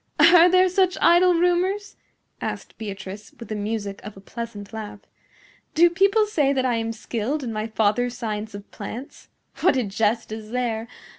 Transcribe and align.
"Are 0.19 0.49
there 0.49 0.67
such 0.67 0.97
idle 0.99 1.35
rumors?" 1.35 1.95
asked 2.41 2.75
Beatrice, 2.79 3.35
with 3.39 3.49
the 3.49 3.55
music 3.55 4.01
of 4.03 4.17
a 4.17 4.19
pleasant 4.19 4.73
laugh. 4.73 5.01
"Do 5.75 5.91
people 5.91 6.25
say 6.25 6.51
that 6.53 6.65
I 6.65 6.77
am 6.77 6.91
skilled 6.91 7.43
in 7.43 7.53
my 7.53 7.67
father's 7.67 8.17
science 8.17 8.55
of 8.55 8.71
plants? 8.71 9.29
What 9.59 9.77
a 9.77 9.83
jest 9.83 10.31
is 10.31 10.49
there! 10.49 10.87